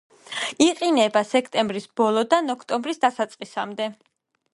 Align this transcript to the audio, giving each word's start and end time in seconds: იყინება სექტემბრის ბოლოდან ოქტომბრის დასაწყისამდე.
იყინება 0.67 1.21
სექტემბრის 1.31 1.85
ბოლოდან 2.01 2.53
ოქტომბრის 2.57 3.03
დასაწყისამდე. 3.05 3.91